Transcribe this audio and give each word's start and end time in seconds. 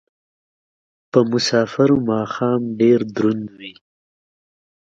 په 1.11 1.19
مسافرو 1.31 1.97
ماښام 2.09 2.61
ډېر 2.79 2.99
دروند 3.15 3.45
وي 3.57 3.73